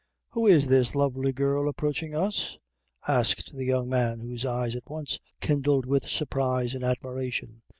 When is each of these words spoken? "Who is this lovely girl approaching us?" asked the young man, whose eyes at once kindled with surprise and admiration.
"Who 0.29 0.47
is 0.47 0.65
this 0.67 0.95
lovely 0.95 1.31
girl 1.31 1.69
approaching 1.69 2.15
us?" 2.15 2.57
asked 3.07 3.53
the 3.53 3.65
young 3.65 3.87
man, 3.87 4.19
whose 4.21 4.47
eyes 4.47 4.73
at 4.75 4.89
once 4.89 5.19
kindled 5.41 5.85
with 5.85 6.07
surprise 6.07 6.73
and 6.73 6.83
admiration. 6.83 7.61